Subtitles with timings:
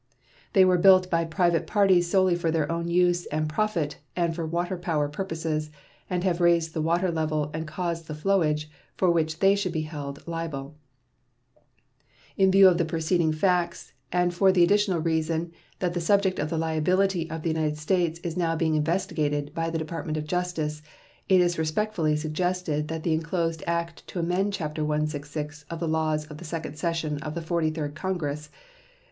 [0.53, 4.47] They were built by private parties solely for their own use and profit and for
[4.47, 5.69] water power purposes,
[6.09, 8.65] and have raised the water level and caused the flowage,
[8.97, 10.73] for which they should be held liable.
[12.35, 16.49] In view of the preceding facts, and for the additional reason that the subject of
[16.49, 20.81] the liability of the United States is now being investigated by the Department of Justice,
[21.29, 26.25] it is respectfully suggested that the inclosed act to amend chapter 166 of the laws
[26.25, 28.49] of the second session of the Forty third Congress (S.